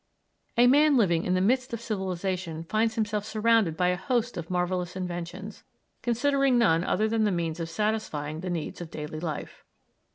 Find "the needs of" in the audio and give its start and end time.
8.39-8.89